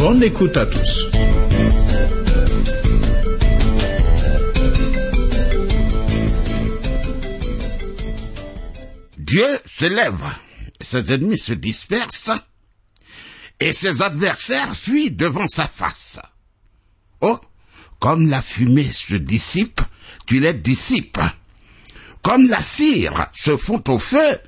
[0.00, 1.08] Bonne écoute à tous.
[9.18, 10.24] Dieu se lève,
[10.80, 12.30] ses ennemis se dispersent,
[13.60, 16.18] et ses adversaires fuient devant sa face.
[17.20, 17.38] Oh,
[17.98, 19.82] comme la fumée se dissipe,
[20.24, 21.20] tu les dissipes.
[22.22, 24.38] Comme la cire se fond au feu,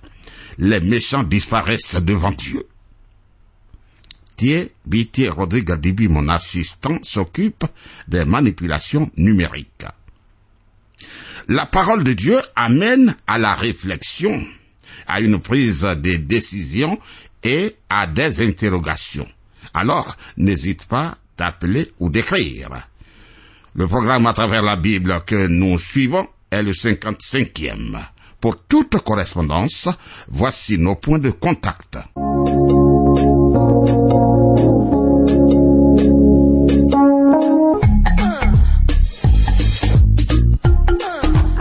[0.57, 2.67] les méchants disparaissent devant Dieu.
[4.43, 7.65] Thier Bitier Rodrigue mon assistant, s'occupe
[8.09, 9.87] des manipulations numériques.
[11.47, 14.45] La parole de Dieu amène à la réflexion,
[15.07, 16.99] à une prise de décision
[17.45, 19.29] et à des interrogations.
[19.75, 22.89] Alors, n'hésite pas d'appeler ou d'écrire.
[23.77, 27.97] Le programme à travers la Bible que nous suivons est le 55e.
[28.41, 29.89] Pour toute correspondance,
[30.29, 31.97] voici nos points de contact.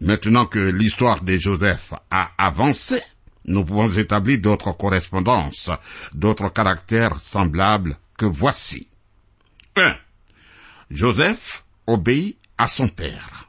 [0.00, 3.00] Maintenant que l'histoire de Joseph a avancé,
[3.46, 5.70] nous pouvons établir d'autres correspondances,
[6.12, 8.88] d'autres caractères semblables que voici.
[9.76, 9.94] 1.
[10.90, 13.45] Joseph obéit à son père.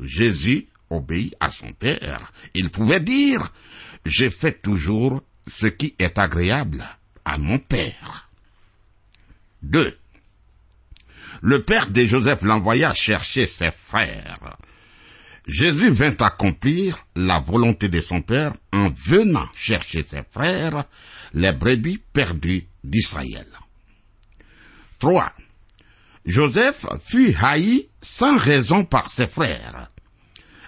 [0.00, 2.16] Jésus obéit à son père.
[2.54, 3.52] Il pouvait dire,
[4.04, 6.84] j'ai fait toujours ce qui est agréable
[7.24, 8.30] à mon père.
[9.62, 9.98] 2.
[11.42, 14.56] Le père de Joseph l'envoya chercher ses frères.
[15.46, 20.84] Jésus vint accomplir la volonté de son père en venant chercher ses frères,
[21.32, 23.46] les brebis perdues d'Israël.
[24.98, 25.32] 3.
[26.28, 29.90] Joseph fut haï sans raison par ses frères.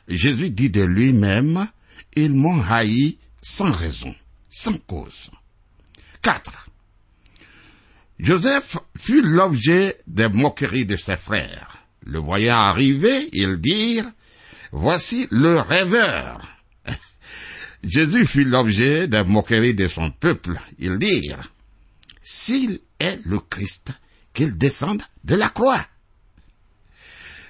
[0.08, 1.68] Jésus dit de lui-même,
[2.16, 4.14] ils m'ont haï sans raison,
[4.48, 5.30] sans cause.
[6.22, 6.70] 4.
[8.18, 11.84] Joseph fut l'objet des moqueries de ses frères.
[12.06, 14.10] Le voyant arriver, ils dirent,
[14.72, 16.40] Voici le rêveur.
[17.84, 20.58] Jésus fut l'objet des moqueries de son peuple.
[20.78, 21.52] Ils dirent,
[22.22, 23.92] S'il est le Christ,
[24.34, 25.84] qu'il descende de la croix.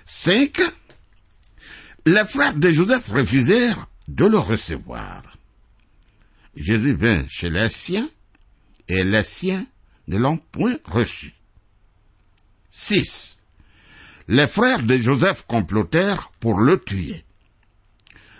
[0.06, 0.60] 5.
[2.06, 5.22] Les frères de Joseph refusèrent de le recevoir.
[6.56, 8.08] Jésus vint chez les siens,
[8.88, 9.66] et les siens
[10.08, 11.34] ne l'ont point reçu.
[12.70, 13.42] 6.
[14.28, 17.24] Les frères de Joseph complotèrent pour le tuer.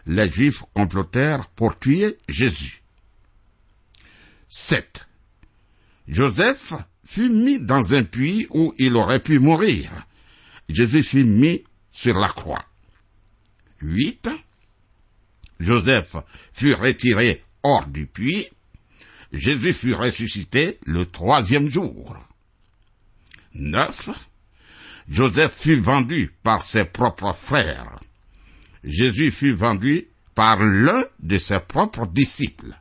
[0.07, 2.83] Les Juifs complotèrent pour tuer Jésus.
[4.49, 5.09] 7.
[6.09, 6.73] Joseph
[7.11, 9.91] fut mis dans un puits où il aurait pu mourir.
[10.69, 12.65] Jésus fut mis sur la croix.
[13.81, 14.31] 8.
[15.59, 16.15] Joseph
[16.53, 18.47] fut retiré hors du puits.
[19.33, 22.17] Jésus fut ressuscité le troisième jour.
[23.55, 24.11] 9.
[25.09, 27.99] Joseph fut vendu par ses propres frères.
[28.85, 32.79] Jésus fut vendu par l'un de ses propres disciples.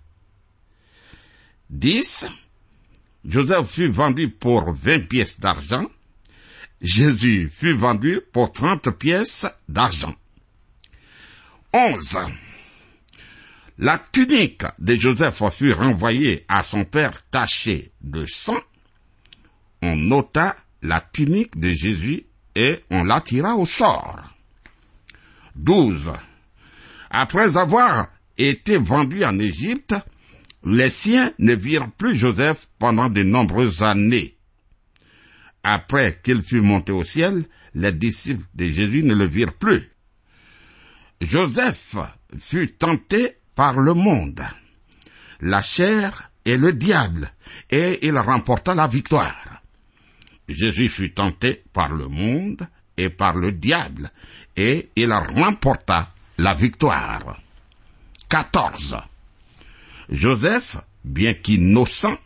[1.71, 2.27] 10.
[3.25, 5.85] Joseph fut vendu pour 20 pièces d'argent.
[6.81, 10.15] Jésus fut vendu pour 30 pièces d'argent.
[11.73, 12.19] 11.
[13.77, 18.59] La tunique de Joseph fut renvoyée à son père tachée de sang.
[19.81, 22.25] On ôta la tunique de Jésus
[22.55, 24.19] et on la tira au sort.
[25.55, 26.11] 12.
[27.09, 28.07] Après avoir
[28.37, 29.95] été vendu en Égypte,
[30.63, 34.35] les siens ne virent plus Joseph pendant de nombreuses années.
[35.63, 37.43] Après qu'il fut monté au ciel,
[37.75, 39.91] les disciples de Jésus ne le virent plus.
[41.21, 41.95] Joseph
[42.39, 44.41] fut tenté par le monde,
[45.41, 47.29] la chair et le diable,
[47.69, 49.61] et il remporta la victoire.
[50.47, 52.67] Jésus fut tenté par le monde
[52.97, 54.09] et par le diable,
[54.55, 57.39] et il remporta la victoire.
[58.29, 58.97] 14.
[60.09, 62.17] Joseph, bien qu'innocent,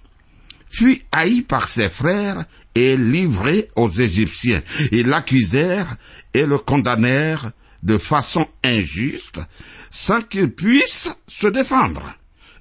[0.70, 2.46] fut haï par ses frères
[2.76, 4.62] et livré aux Égyptiens.
[4.92, 5.98] Ils l'accusèrent
[6.34, 7.52] et le condamnèrent
[7.84, 9.42] de façon injuste
[9.92, 12.04] sans qu'il puisse se défendre.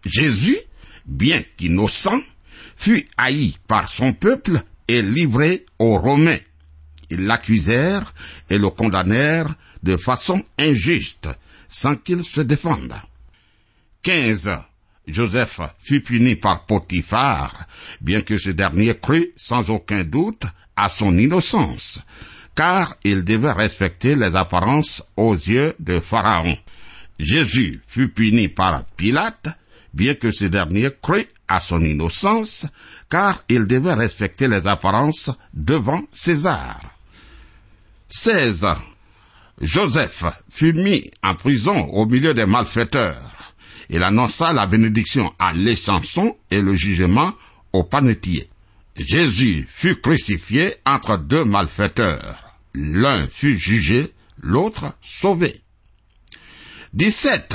[0.04, 0.58] Jésus,
[1.06, 2.22] bien qu'innocent,
[2.76, 6.40] fut haï par son peuple et livré aux Romains.
[7.10, 8.12] Ils l'accusèrent
[8.50, 11.28] et le condamnèrent de façon injuste
[11.68, 12.94] sans qu'il se défende.
[14.02, 14.50] 15.
[15.06, 17.66] Joseph fut puni par Potiphar,
[18.00, 20.44] bien que ce dernier crut sans aucun doute
[20.76, 22.00] à son innocence,
[22.54, 26.56] car il devait respecter les apparences aux yeux de Pharaon.
[27.18, 29.48] Jésus fut puni par Pilate,
[29.92, 32.66] bien que ce dernier crut à son innocence,
[33.10, 36.80] car il devait respecter les apparences devant César.
[38.08, 38.66] 16.
[39.60, 43.31] Joseph fut mis en prison au milieu des malfaiteurs.
[43.92, 47.34] Il annonça la bénédiction à l'échanson et le jugement
[47.74, 48.48] au panetier.
[48.96, 52.56] Jésus fut crucifié entre deux malfaiteurs.
[52.74, 54.10] L'un fut jugé,
[54.40, 55.60] l'autre sauvé.
[56.94, 57.54] 17.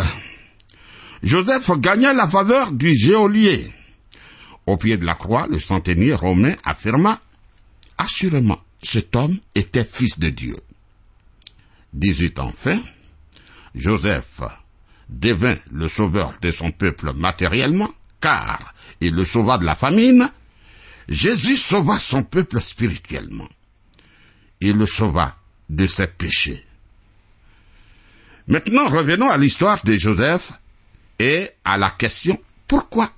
[1.24, 3.74] Joseph gagna la faveur du geôlier.
[4.68, 7.20] Au pied de la croix, le centenier romain affirma,
[7.98, 10.56] Assurément, cet homme était fils de Dieu.
[11.94, 12.80] 18 enfin,
[13.74, 14.42] Joseph
[15.10, 20.30] devint le sauveur de son peuple matériellement, car il le sauva de la famine.
[21.08, 23.48] Jésus sauva son peuple spirituellement.
[24.60, 25.38] Il le sauva
[25.70, 26.64] de ses péchés.
[28.48, 30.52] Maintenant, revenons à l'histoire de Joseph
[31.20, 33.12] et à la question pourquoi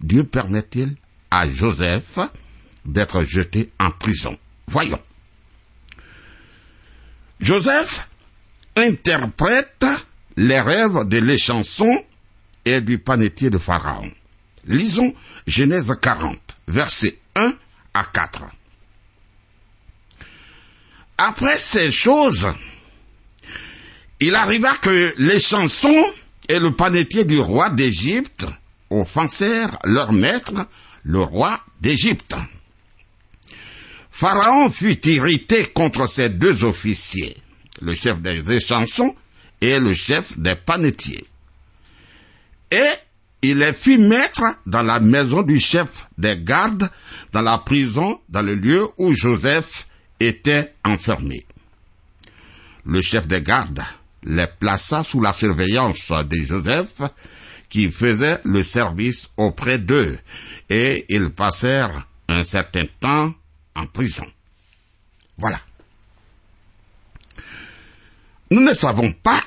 [0.00, 0.96] Dieu permet-il
[1.30, 2.18] à Joseph
[2.84, 4.36] d'être jeté en prison?
[4.66, 5.00] Voyons.
[7.40, 8.08] Joseph
[8.76, 9.84] interprète
[10.36, 12.04] les rêves de l'échanson
[12.64, 14.10] et du panetier de Pharaon.
[14.66, 15.14] Lisons
[15.46, 17.54] Genèse 40, versets 1
[17.94, 18.42] à 4.
[21.18, 22.48] Après ces choses,
[24.20, 26.04] il arriva que les chansons
[26.48, 28.46] et le panetier du roi d'Égypte
[28.90, 30.66] offensèrent leur maître,
[31.04, 32.34] le roi d'Égypte.
[34.10, 37.36] Pharaon fut irrité contre ces deux officiers,
[37.80, 39.14] le chef des échansons
[39.60, 41.26] et le chef des panetiers.
[42.70, 42.90] Et
[43.42, 46.90] il les fit mettre dans la maison du chef des gardes,
[47.32, 49.86] dans la prison, dans le lieu où Joseph
[50.18, 51.46] était enfermé.
[52.84, 53.82] Le chef des gardes
[54.26, 57.00] les plaça sous la surveillance de Joseph,
[57.68, 60.18] qui faisait le service auprès d'eux,
[60.68, 63.32] et ils passèrent un certain temps
[63.74, 64.26] en prison.
[65.38, 65.60] Voilà.
[68.50, 69.42] Nous ne savons pas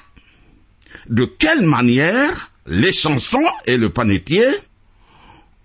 [1.08, 4.46] de quelle manière les chansons et le panetier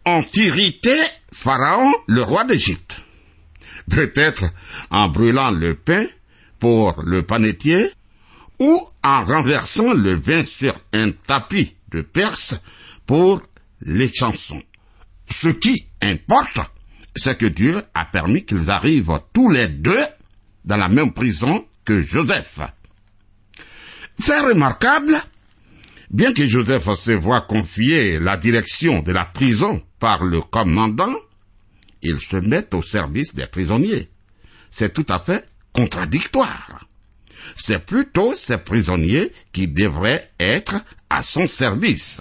[0.06, 0.96] ont irrité
[1.32, 3.00] Pharaon, le roi d'Égypte.
[3.90, 4.44] Peut-être
[4.90, 6.06] en brûlant le pain
[6.58, 7.90] pour le panetier
[8.58, 12.54] ou en renversant le vin sur un tapis de Perse
[13.04, 13.42] pour
[13.80, 14.62] les chansons.
[15.28, 16.60] Ce qui importe,
[17.16, 20.04] c'est que Dieu a permis qu'ils arrivent tous les deux
[20.64, 22.60] dans la même prison que Joseph.
[24.20, 25.16] Fait remarquable,
[26.10, 31.14] bien que Joseph se voit confier la direction de la prison par le commandant,
[32.02, 34.08] il se met au service des prisonniers.
[34.70, 36.86] C'est tout à fait contradictoire.
[37.56, 40.76] c'est plutôt ces prisonniers qui devraient être
[41.10, 42.20] à son service.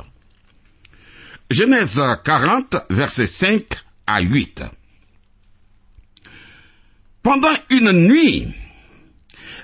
[1.50, 3.64] Genèse 40, versets 5
[4.08, 4.64] à 8.
[7.22, 8.48] Pendant une nuit,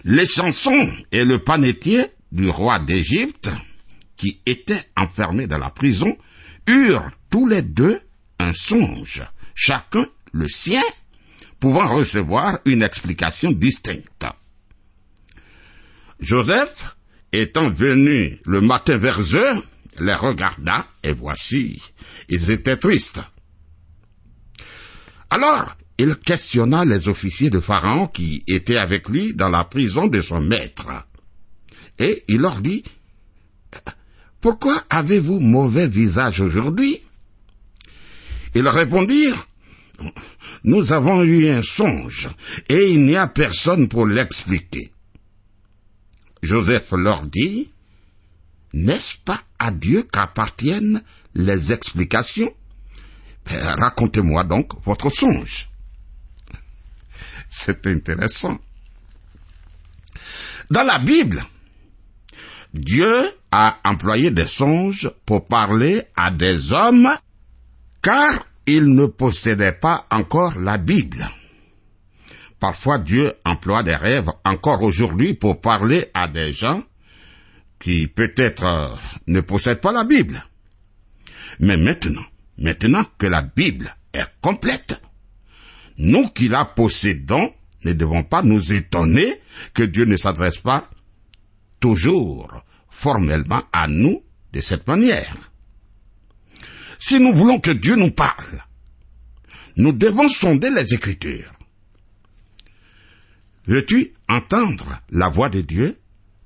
[0.05, 3.49] les chansons et le panetier du roi d'Égypte,
[4.17, 6.17] qui était enfermé dans la prison,
[6.67, 7.99] eurent tous les deux
[8.39, 9.23] un songe,
[9.55, 10.83] chacun le sien,
[11.59, 14.25] pouvant recevoir une explication distincte.
[16.19, 16.97] Joseph,
[17.31, 19.63] étant venu le matin vers eux,
[19.99, 21.81] les regarda, et voici,
[22.29, 23.21] ils étaient tristes.
[25.29, 30.21] Alors, il questionna les officiers de Pharaon qui étaient avec lui dans la prison de
[30.21, 30.87] son maître.
[31.99, 32.83] Et il leur dit,
[34.41, 37.01] Pourquoi avez-vous mauvais visage aujourd'hui?
[38.55, 39.47] Ils répondirent,
[40.63, 42.29] Nous avons eu un songe,
[42.69, 44.91] et il n'y a personne pour l'expliquer.
[46.41, 47.69] Joseph leur dit,
[48.73, 51.03] N'est-ce pas à Dieu qu'appartiennent
[51.35, 52.53] les explications?
[53.45, 55.69] Ben, Racontez-moi donc votre songe.
[57.49, 58.59] C'est intéressant.
[60.69, 61.43] Dans la Bible,
[62.73, 67.09] Dieu a employé des songes pour parler à des hommes
[68.01, 68.31] car
[68.65, 71.27] il ne possédait pas encore la Bible.
[72.59, 76.83] Parfois Dieu emploie des rêves encore aujourd'hui pour parler à des gens
[77.79, 78.95] qui peut-être euh,
[79.27, 80.43] ne possèdent pas la Bible.
[81.59, 82.25] Mais maintenant,
[82.57, 85.01] maintenant que la Bible est complète,
[85.97, 87.53] nous qui la possédons
[87.85, 89.39] ne devons pas nous étonner
[89.73, 90.89] que Dieu ne s'adresse pas
[91.79, 95.35] toujours formellement à nous de cette manière.
[96.99, 98.63] Si nous voulons que Dieu nous parle,
[99.77, 101.53] nous devons sonder les Écritures.
[103.65, 105.97] Veux-tu entendre la voix de Dieu?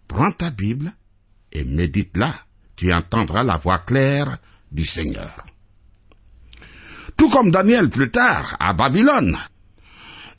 [0.07, 0.93] Prends ta Bible
[1.51, 2.33] et médite-la.
[2.75, 4.37] Tu entendras la voix claire
[4.71, 5.45] du Seigneur
[7.17, 9.37] tout comme Daniel plus tard à Babylone.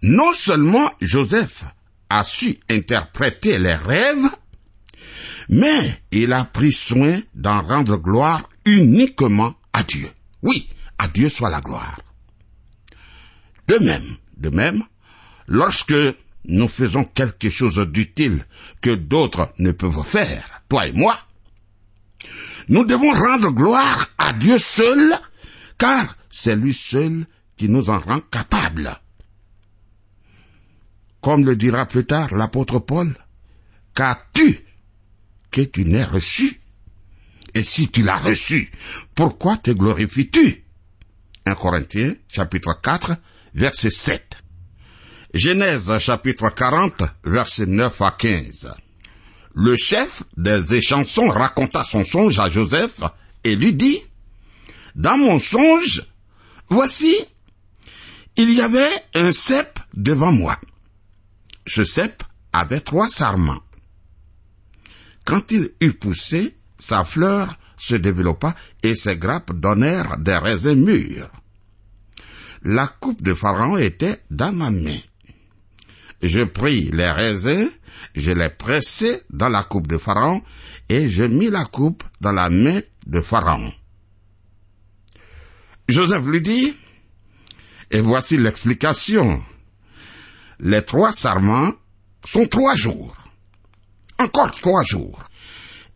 [0.02, 1.64] Non seulement Joseph
[2.10, 4.28] a su interpréter les rêves,
[5.48, 10.08] mais il a pris soin d'en rendre gloire uniquement à Dieu.
[10.42, 12.00] Oui, à Dieu soit la gloire.
[13.68, 14.82] De même, de même,
[15.46, 15.94] lorsque
[16.46, 18.44] nous faisons quelque chose d'utile
[18.80, 21.18] que d'autres ne peuvent faire, toi et moi,
[22.68, 25.14] nous devons rendre gloire à Dieu seul,
[25.78, 28.98] car c'est lui seul qui nous en rend capables.
[31.20, 33.14] Comme le dira plus tard l'apôtre Paul,
[33.94, 34.64] qu'as-tu
[35.54, 36.60] que tu n'aies reçu
[37.54, 38.72] Et si tu l'as reçu,
[39.14, 40.64] pourquoi te glorifies-tu?
[41.46, 43.12] 1 Corinthiens chapitre 4
[43.54, 44.38] verset 7.
[45.32, 48.74] Genèse chapitre 40 verset 9 à 15.
[49.54, 53.00] Le chef des échansons raconta son songe à Joseph
[53.44, 54.00] et lui dit,
[54.96, 56.02] Dans mon songe,
[56.68, 57.14] Voici,
[58.36, 60.58] il y avait un cep devant moi.
[61.68, 63.63] Ce cep avait trois sarments.
[65.24, 71.30] Quand il eut poussé, sa fleur se développa et ses grappes donnèrent des raisins mûrs.
[72.62, 74.98] La coupe de Pharaon était dans ma main.
[76.22, 77.68] Je pris les raisins,
[78.14, 80.42] je les pressai dans la coupe de Pharaon
[80.88, 83.72] et je mis la coupe dans la main de Pharaon.
[85.88, 86.74] Joseph lui dit,
[87.90, 89.42] et voici l'explication.
[90.60, 91.72] Les trois sarments
[92.24, 93.14] sont trois jours.
[94.18, 95.22] Encore trois jours.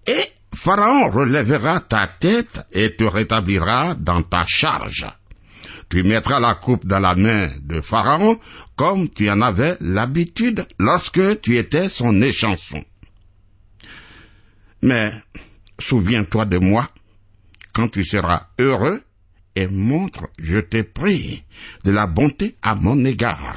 [0.06, 5.06] Et Pharaon relèvera ta tête et te rétablira dans ta charge.
[5.88, 8.38] Tu mettras la coupe dans la main de Pharaon
[8.76, 12.82] comme tu en avais l'habitude lorsque tu étais son échanson.
[14.82, 15.10] Mais
[15.78, 16.88] souviens-toi de moi
[17.72, 19.02] quand tu seras heureux
[19.54, 21.44] et montre, je te prie,
[21.84, 23.56] de la bonté à mon égard.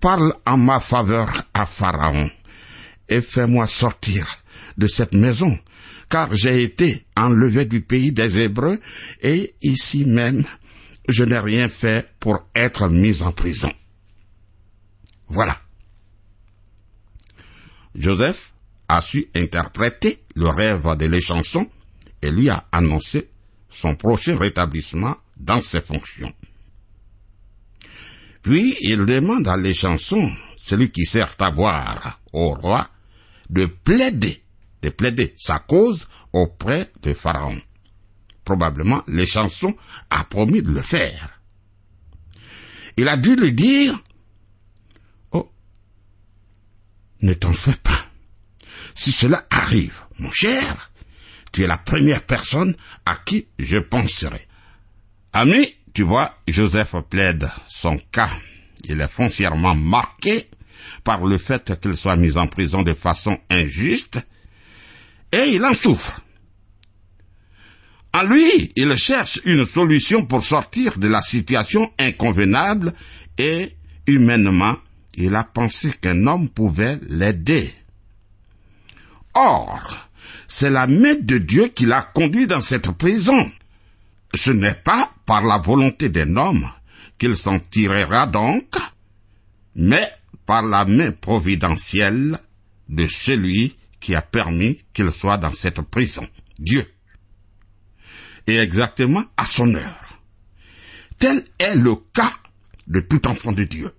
[0.00, 2.30] Parle en ma faveur à Pharaon
[3.08, 4.26] et fais-moi sortir
[4.76, 5.58] de cette maison,
[6.08, 8.78] car j'ai été enlevé du pays des Hébreux
[9.22, 10.44] et ici même
[11.08, 13.72] je n'ai rien fait pour être mis en prison.
[15.28, 15.60] Voilà.
[17.94, 18.52] Joseph
[18.88, 21.68] a su interpréter le rêve de l'échanson
[22.22, 23.30] et lui a annoncé
[23.70, 26.32] son prochain rétablissement dans ses fonctions.
[28.42, 32.88] Puis il demande à l'échanson, celui qui sert à boire au roi,
[33.50, 34.42] de plaider,
[34.82, 37.60] de plaider sa cause auprès de Pharaon.
[38.44, 39.76] Probablement l'échanson
[40.10, 41.40] a promis de le faire.
[42.96, 43.98] Il a dû lui dire,
[45.32, 45.50] Oh,
[47.22, 48.06] ne t'en fais pas.
[48.94, 50.90] Si cela arrive, mon cher,
[51.52, 52.74] tu es la première personne
[53.04, 54.46] à qui je penserai.
[55.32, 58.30] Ami, tu vois, Joseph plaide son cas.
[58.84, 60.48] Il est foncièrement marqué
[61.04, 64.26] par le fait qu'il soit mis en prison de façon injuste
[65.32, 66.20] et il en souffre.
[68.14, 72.94] En lui, il cherche une solution pour sortir de la situation inconvenable
[73.36, 74.76] et, humainement,
[75.16, 77.70] il a pensé qu'un homme pouvait l'aider.
[79.34, 80.08] Or,
[80.48, 83.50] c'est la main de Dieu qui l'a conduit dans cette prison.
[84.34, 86.70] Ce n'est pas par la volonté d'un homme
[87.18, 88.76] qu'il s'en tirera donc,
[89.74, 90.08] mais
[90.46, 92.38] par la main providentielle
[92.88, 96.26] de celui qui a permis qu'il soit dans cette prison,
[96.58, 96.84] Dieu.
[98.46, 100.20] Et exactement à son heure.
[101.18, 102.32] Tel est le cas
[102.86, 103.90] de tout enfant de Dieu.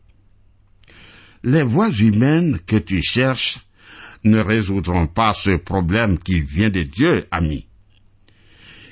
[1.43, 3.59] Les voies humaines que tu cherches
[4.23, 7.67] ne résoudront pas ce problème qui vient de Dieu, ami.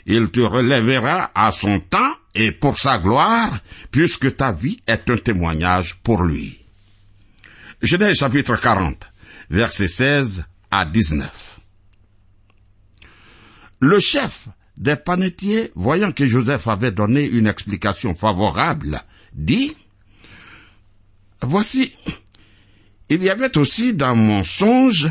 [0.05, 3.59] Il te relèvera à son temps et pour sa gloire,
[3.91, 6.64] puisque ta vie est un témoignage pour lui.
[7.85, 9.11] Genèse chapitre 40,
[9.51, 11.59] versets 16 à 19.
[13.81, 18.99] Le chef des panetiers, voyant que Joseph avait donné une explication favorable,
[19.33, 19.77] dit,
[21.43, 21.93] Voici,
[23.09, 25.07] il y avait aussi dans mon songe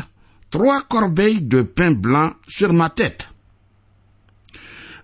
[0.49, 3.29] trois corbeilles de pain blanc sur ma tête.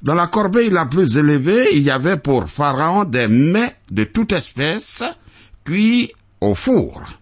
[0.01, 4.33] Dans la corbeille la plus élevée, il y avait pour Pharaon des mets de toute
[4.33, 5.03] espèce
[5.63, 6.11] cuits
[6.41, 7.20] au four.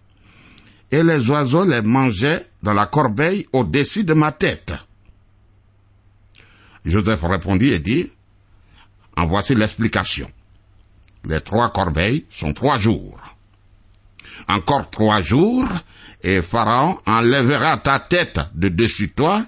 [0.90, 4.72] Et les oiseaux les mangeaient dans la corbeille au-dessus de ma tête.
[6.84, 8.10] Joseph répondit et dit,
[9.16, 10.30] En voici l'explication.
[11.24, 13.18] Les trois corbeilles sont trois jours.
[14.48, 15.68] Encore trois jours,
[16.22, 19.44] et Pharaon enlèvera ta tête de dessus toi,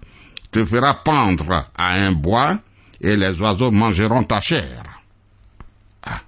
[0.50, 2.58] te fera pendre à un bois,
[3.00, 4.82] et les oiseaux mangeront ta chair.
[6.04, 6.20] Ah.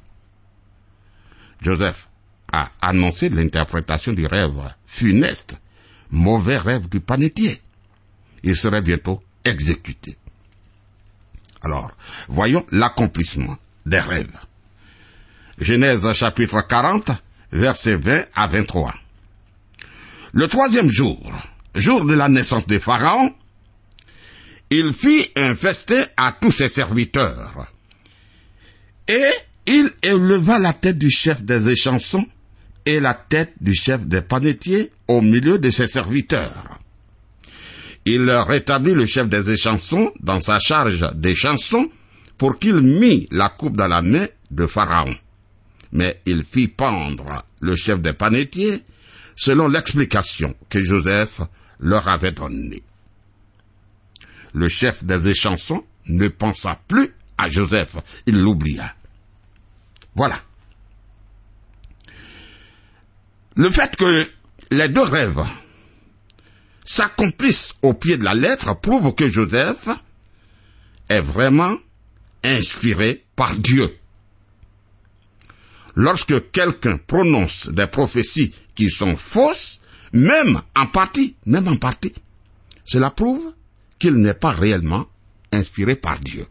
[1.60, 2.08] Joseph
[2.54, 5.60] a annoncé l'interprétation du rêve funeste,
[6.10, 7.60] mauvais rêve du panetier.
[8.44, 10.16] Il serait bientôt exécuté.
[11.62, 11.90] Alors,
[12.28, 14.38] voyons l'accomplissement des rêves.
[15.58, 17.10] Genèse chapitre 40,
[17.50, 18.94] versets 20 à 23.
[20.32, 21.32] Le troisième jour,
[21.74, 23.34] jour de la naissance de Pharaon,
[24.70, 27.66] il fit un festin à tous ses serviteurs.
[29.08, 29.30] Et
[29.66, 32.26] il éleva la tête du chef des échansons
[32.86, 36.78] et la tête du chef des panetiers au milieu de ses serviteurs.
[38.04, 41.88] Il rétablit le chef des échansons dans sa charge des chansons
[42.36, 45.14] pour qu'il mît la coupe dans la main de Pharaon.
[45.92, 48.82] Mais il fit pendre le chef des panetiers
[49.36, 51.40] selon l'explication que Joseph
[51.80, 52.82] leur avait donnée.
[54.52, 58.94] Le chef des échansons ne pensa plus à Joseph, il l'oublia.
[60.14, 60.36] Voilà.
[63.56, 64.28] Le fait que
[64.70, 65.44] les deux rêves
[66.84, 69.88] s'accomplissent au pied de la lettre prouve que Joseph
[71.08, 71.76] est vraiment
[72.42, 73.96] inspiré par Dieu.
[75.94, 79.80] Lorsque quelqu'un prononce des prophéties qui sont fausses,
[80.12, 82.12] même en partie, même en partie,
[82.84, 83.54] cela prouve
[83.98, 85.06] qu'il n'est pas réellement
[85.52, 86.46] inspiré par Dieu.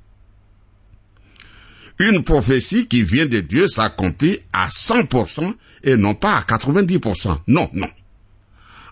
[2.00, 5.54] Une prophétie qui vient de Dieu s'accomplit à 100%
[5.84, 7.40] et non pas à 90%.
[7.48, 7.90] Non, non.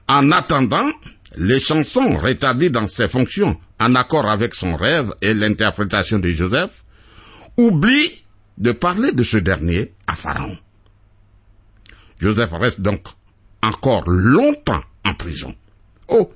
[0.07, 0.89] En attendant,
[1.37, 6.83] les chansons rétablies dans ses fonctions en accord avec son rêve et l'interprétation de Joseph
[7.57, 8.23] oublient
[8.57, 10.57] de parler de ce dernier à Pharaon.
[12.19, 13.07] Joseph reste donc
[13.63, 15.55] encore longtemps en prison.
[16.07, 16.31] Oh,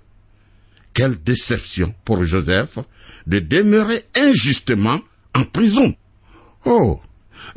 [0.93, 2.79] quelle déception pour Joseph
[3.27, 5.01] de demeurer injustement
[5.35, 5.93] en prison.
[6.65, 6.99] Oh,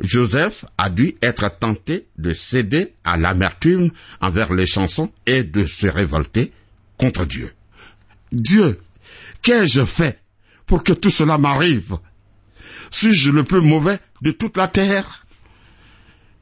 [0.01, 3.91] Joseph a dû être tenté de céder à l'amertume
[4.21, 6.51] envers les chansons et de se révolter
[6.97, 7.51] contre Dieu.
[8.31, 8.79] Dieu,
[9.41, 10.19] qu'ai-je fait
[10.65, 11.97] pour que tout cela m'arrive?
[12.91, 15.25] Suis-je le plus mauvais de toute la terre?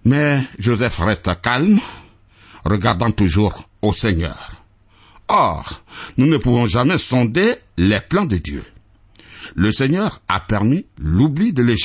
[0.04, 1.80] Mais Joseph reste calme,
[2.66, 4.62] regardant toujours au Seigneur.
[5.30, 5.84] Or,
[6.18, 8.64] nous ne pouvons jamais sonder les plans de Dieu.
[9.56, 11.76] Le Seigneur a permis l'oubli de les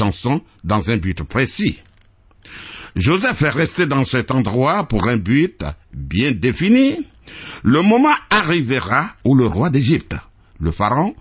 [0.65, 1.81] dans un but précis.
[2.97, 7.07] Joseph est resté dans cet endroit pour un but bien défini.
[7.63, 10.17] Le moment arrivera où le roi d'Égypte,
[10.61, 11.15] le pharaon,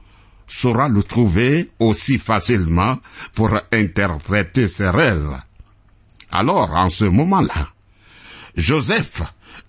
[0.48, 2.98] saura le trouver aussi facilement
[3.34, 5.38] pour interpréter ses rêves.
[6.30, 7.70] Alors, en ce moment-là,
[8.58, 9.22] Joseph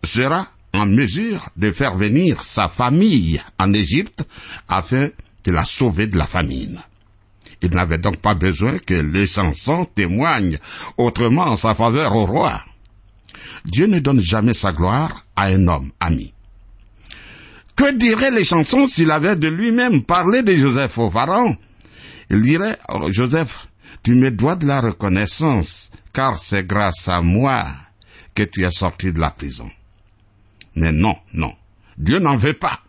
[0.03, 4.27] sera en mesure de faire venir sa famille en Égypte
[4.69, 5.09] afin
[5.45, 6.81] de la sauver de la famine.
[7.63, 10.59] Il n'avait donc pas besoin que les chansons témoignent
[10.97, 12.61] autrement en sa faveur au roi.
[13.65, 16.35] Dieu ne donne jamais sa gloire à un homme ami.
[17.77, 21.57] Que diraient les chansons s'il avait de lui-même parlé de Joseph au pharaon?
[22.31, 23.69] Il dirait, oh, Joseph,
[24.03, 27.65] tu me dois de la reconnaissance, car c'est grâce à moi
[28.35, 29.71] que tu es sorti de la prison.
[30.75, 31.55] Mais non, non,
[31.97, 32.81] Dieu n'en veut pas.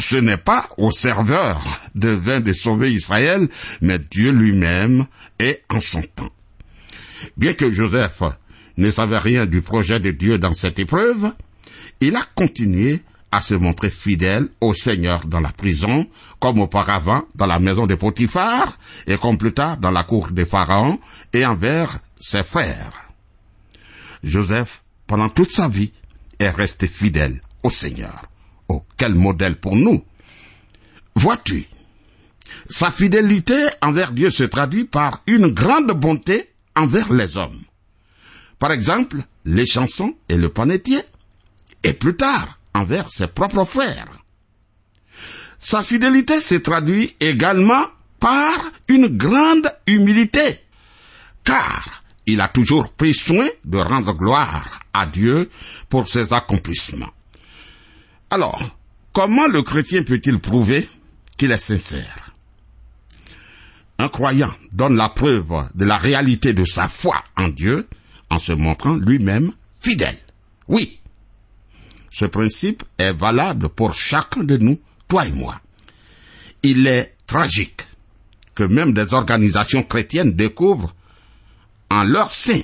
[0.00, 1.60] Ce n'est pas au serveur
[1.94, 3.48] de vin de sauver Israël,
[3.80, 5.06] mais Dieu lui-même
[5.38, 6.30] est en son temps.
[7.36, 8.22] Bien que Joseph
[8.76, 11.32] ne savait rien du projet de Dieu dans cette épreuve,
[12.00, 16.06] il a continué à se montrer fidèle au Seigneur dans la prison,
[16.38, 20.46] comme auparavant dans la maison de Potiphar, et comme plus tard dans la cour des
[20.46, 20.98] Pharaons,
[21.32, 23.10] et envers ses frères.
[24.22, 25.92] Joseph, pendant toute sa vie,
[26.38, 28.22] est resté fidèle au Seigneur.
[28.68, 30.04] Oh, quel modèle pour nous.
[31.14, 31.66] Vois-tu,
[32.68, 37.60] sa fidélité envers Dieu se traduit par une grande bonté envers les hommes.
[38.58, 41.00] Par exemple, les chansons et le panetier,
[41.82, 44.24] et plus tard, envers ses propres frères.
[45.58, 47.84] Sa fidélité se traduit également
[48.20, 50.60] par une grande humilité,
[51.44, 55.48] car il a toujours pris soin de rendre gloire à Dieu
[55.88, 57.10] pour ses accomplissements.
[58.30, 58.76] Alors,
[59.12, 60.88] comment le chrétien peut-il prouver
[61.36, 62.32] qu'il est sincère?
[63.98, 67.88] Un croyant donne la preuve de la réalité de sa foi en Dieu
[68.30, 70.18] en se montrant lui-même fidèle.
[70.68, 71.00] Oui,
[72.10, 75.60] ce principe est valable pour chacun de nous, toi et moi.
[76.62, 77.82] Il est tragique
[78.54, 80.94] que même des organisations chrétiennes découvrent
[81.90, 82.60] en leur sein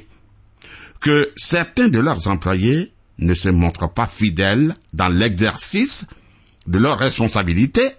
[1.00, 6.05] que certains de leurs employés ne se montrent pas fidèles dans l'exercice
[6.66, 7.90] de leurs responsabilités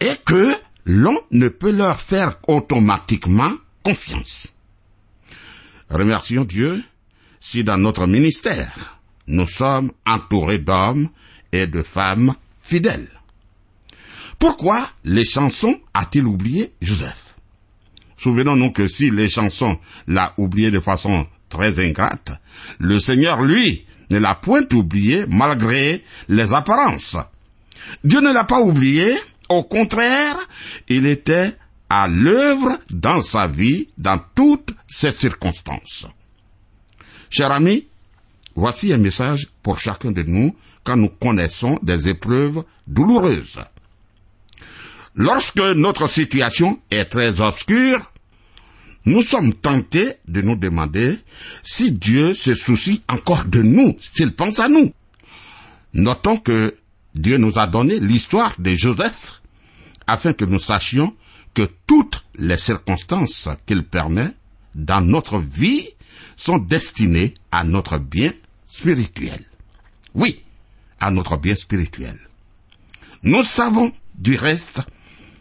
[0.00, 4.48] et que l'on ne peut leur faire automatiquement confiance.
[5.88, 6.82] Remercions Dieu
[7.40, 11.08] si dans notre ministère, nous sommes entourés d'hommes
[11.52, 13.08] et de femmes fidèles.
[14.38, 17.34] Pourquoi les chansons a-t-il oublié Joseph?
[18.18, 22.32] Souvenons-nous que si les chansons l'a oublié de façon très ingrate,
[22.78, 27.16] le Seigneur, lui, ne l'a point oublié malgré les apparences.
[28.04, 29.16] Dieu ne l'a pas oublié,
[29.48, 30.36] au contraire,
[30.88, 31.56] il était
[31.88, 36.06] à l'œuvre dans sa vie, dans toutes ces circonstances.
[37.28, 37.86] Cher ami,
[38.54, 43.60] voici un message pour chacun de nous quand nous connaissons des épreuves douloureuses.
[45.14, 48.09] Lorsque notre situation est très obscure,
[49.06, 51.18] nous sommes tentés de nous demander
[51.62, 54.92] si Dieu se soucie encore de nous, s'il pense à nous.
[55.94, 56.76] Notons que
[57.14, 59.40] Dieu nous a donné l'histoire de Joseph
[60.06, 61.14] afin que nous sachions
[61.54, 64.30] que toutes les circonstances qu'il permet
[64.74, 65.88] dans notre vie
[66.36, 68.32] sont destinées à notre bien
[68.66, 69.44] spirituel.
[70.14, 70.42] Oui,
[71.00, 72.18] à notre bien spirituel.
[73.22, 74.82] Nous savons du reste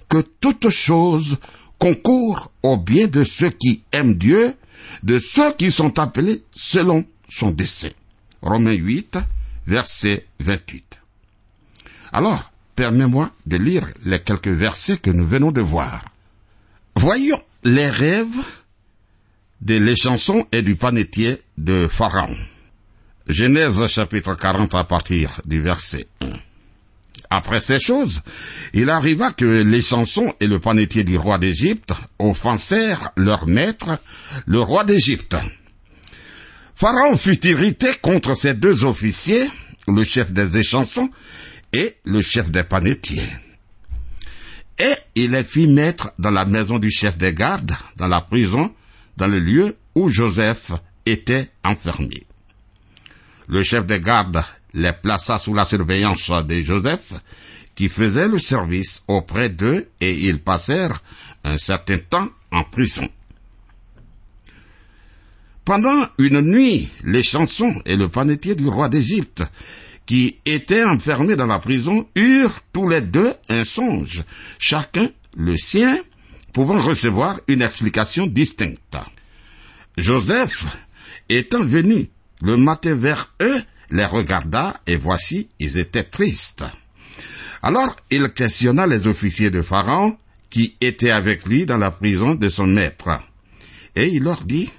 [0.10, 1.38] que toute chose
[1.79, 4.53] concourt au bien de ceux qui aiment Dieu,
[5.03, 7.91] de ceux qui sont appelés selon son dessein.
[8.41, 9.17] Romains 8,
[9.65, 10.99] verset 28.
[12.11, 16.05] Alors, permets-moi de lire les quelques versets que nous venons de voir.
[16.95, 18.43] Voyons les rêves
[19.61, 22.35] de les chansons et du panetier de Pharaon.
[23.27, 26.27] Genèse chapitre 40 à partir du verset 1.
[27.29, 28.21] Après ces choses,
[28.73, 33.99] il arriva que les chansons et le panetier du roi d'Égypte offensèrent leur maître,
[34.47, 35.35] le roi d'Égypte.
[36.75, 39.47] Pharaon fut irrité contre ces deux officiers,
[39.87, 41.09] le chef des échansons
[41.73, 43.29] et le chef des panetiers.
[44.79, 48.73] Et il les fit mettre dans la maison du chef des gardes, dans la prison,
[49.17, 50.71] dans le lieu où Joseph
[51.05, 52.23] était enfermé.
[53.47, 54.41] Le chef des gardes
[54.73, 57.13] les plaça sous la surveillance de Joseph,
[57.75, 61.01] qui faisait le service auprès d'eux, et ils passèrent
[61.43, 63.08] un certain temps en prison.
[65.65, 69.43] Pendant une nuit, les chansons et le panetier du roi d'Égypte,
[70.05, 74.23] qui étaient enfermés dans la prison, eurent tous les deux un songe,
[74.58, 75.97] chacun le sien,
[76.53, 78.97] pouvant recevoir une explication distincte.
[79.95, 80.65] Joseph,
[81.29, 82.10] étant venu
[82.41, 86.65] le matin vers eux, les regarda et voici, ils étaient tristes.
[87.62, 90.17] Alors il questionna les officiers de Pharaon
[90.49, 93.10] qui étaient avec lui dans la prison de son maître.
[93.95, 94.69] Et il leur dit,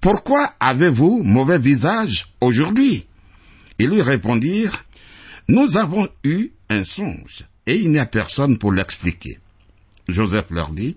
[0.00, 3.06] Pourquoi avez-vous mauvais visage aujourd'hui?
[3.78, 4.84] Ils lui répondirent,
[5.48, 9.38] Nous avons eu un songe, et il n'y a personne pour l'expliquer.
[10.08, 10.96] Joseph leur dit,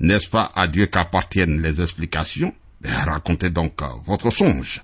[0.00, 2.54] N'est-ce pas à Dieu qu'appartiennent les explications?
[2.80, 4.82] Ben, Racontez donc votre songe.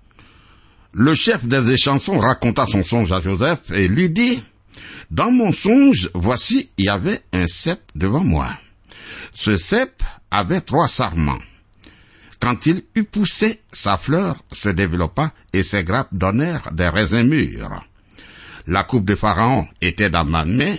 [0.96, 4.40] Le chef des échansons raconta son songe à Joseph et lui dit,
[5.10, 8.48] Dans mon songe, voici, il y avait un cep devant moi.
[9.32, 11.40] Ce cep avait trois sarments.
[12.38, 17.84] Quand il eut poussé, sa fleur se développa et ses grappes donnèrent des raisins mûrs.
[18.68, 20.76] La coupe de Pharaon était dans ma main.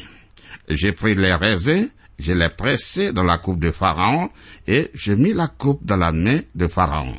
[0.69, 4.29] J'ai pris les raisins, je les pressés dans la coupe de Pharaon
[4.65, 7.15] et j'ai mis la coupe dans la main de Pharaon.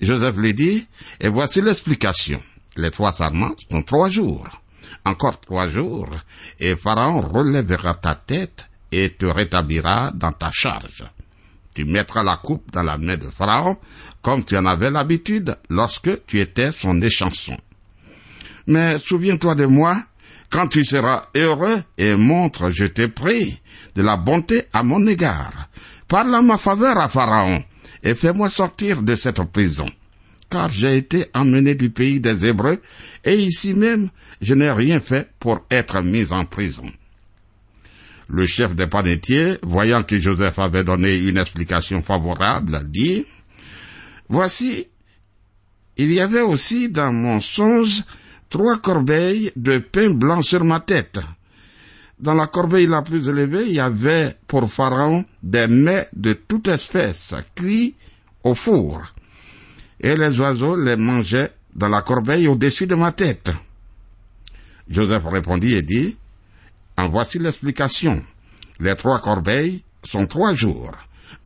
[0.00, 0.86] Joseph lui dit,
[1.20, 2.42] et voici l'explication.
[2.76, 4.48] Les trois sarments sont trois jours.
[5.04, 6.08] Encore trois jours,
[6.58, 11.04] et Pharaon relèvera ta tête et te rétablira dans ta charge.
[11.74, 13.76] Tu mettras la coupe dans la main de Pharaon,
[14.22, 17.56] comme tu en avais l'habitude lorsque tu étais son échanson.
[18.66, 19.96] Mais souviens-toi de moi,
[20.50, 23.60] quand tu seras heureux et montre, je te prie,
[23.94, 25.68] de la bonté à mon égard.
[26.08, 27.62] Parle à ma faveur à Pharaon,
[28.02, 29.86] et fais-moi sortir de cette prison.
[30.48, 32.80] Car j'ai été emmené du pays des Hébreux,
[33.24, 34.10] et ici même,
[34.40, 36.90] je n'ai rien fait pour être mis en prison.
[38.28, 43.26] Le chef des panetiers, voyant que Joseph avait donné une explication favorable, dit,
[44.28, 44.86] Voici,
[45.96, 48.02] il y avait aussi dans mon songe
[48.48, 51.18] trois corbeilles de pain blanc sur ma tête.
[52.20, 56.68] Dans la corbeille la plus élevée, il y avait pour Pharaon des mets de toute
[56.68, 57.94] espèce, cuits
[58.44, 59.00] au four.
[59.98, 63.50] Et les oiseaux les mangeaient dans la corbeille au-dessus de ma tête.
[64.86, 66.18] Joseph répondit et dit,
[66.98, 68.22] en voici l'explication.
[68.80, 70.92] Les trois corbeilles sont trois jours.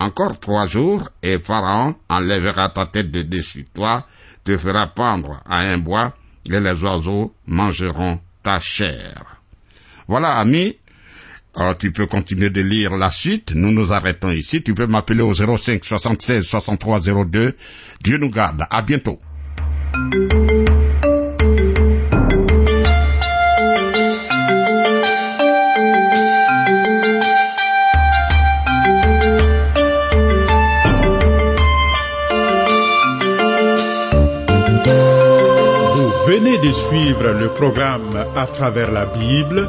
[0.00, 4.04] Encore trois jours, et Pharaon enlèvera ta tête de dessus toi,
[4.42, 6.16] te fera pendre à un bois,
[6.50, 9.33] et les oiseaux mangeront ta chair.
[10.08, 10.76] Voilà, ami.
[11.56, 13.54] Ah, tu peux continuer de lire la suite.
[13.54, 14.62] Nous nous arrêtons ici.
[14.62, 17.54] Tu peux m'appeler au 05 76 63 02.
[18.02, 18.64] Dieu nous garde.
[18.70, 19.18] À bientôt.
[36.26, 39.68] venez de suivre le programme À travers la Bible,